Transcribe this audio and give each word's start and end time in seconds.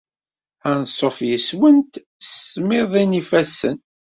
Anṣuf 0.71 1.17
yes-went 1.29 1.93
s 2.27 2.29
tmiḍi 2.53 3.03
n 3.05 3.17
yifassen. 3.17 3.77